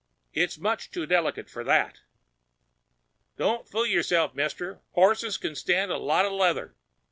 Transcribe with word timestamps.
"It's 0.33 0.57
much 0.57 0.89
too 0.89 1.05
delicate 1.05 1.47
for 1.47 1.63
that." 1.63 1.99
"Don't 3.37 3.69
fool 3.69 3.85
yourself, 3.85 4.33
mister. 4.33 4.81
Horses 4.93 5.37
can 5.37 5.53
stand 5.53 5.91
a 5.91 5.97
lot 5.97 6.25
of 6.25 6.31
leather." 6.31 6.73